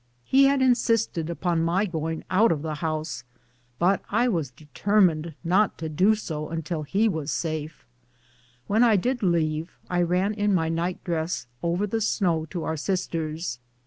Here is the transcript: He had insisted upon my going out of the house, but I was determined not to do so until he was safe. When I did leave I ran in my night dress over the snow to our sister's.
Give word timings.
He 0.25 0.45
had 0.45 0.63
insisted 0.63 1.29
upon 1.29 1.61
my 1.63 1.85
going 1.85 2.23
out 2.31 2.51
of 2.51 2.63
the 2.63 2.73
house, 2.73 3.23
but 3.77 4.01
I 4.09 4.27
was 4.29 4.49
determined 4.49 5.35
not 5.43 5.77
to 5.77 5.89
do 5.89 6.15
so 6.15 6.49
until 6.49 6.81
he 6.81 7.07
was 7.07 7.31
safe. 7.31 7.85
When 8.65 8.83
I 8.83 8.95
did 8.95 9.21
leave 9.21 9.69
I 9.91 10.01
ran 10.01 10.33
in 10.33 10.55
my 10.55 10.69
night 10.69 11.03
dress 11.03 11.45
over 11.61 11.85
the 11.85 12.01
snow 12.01 12.45
to 12.49 12.63
our 12.63 12.77
sister's. 12.77 13.59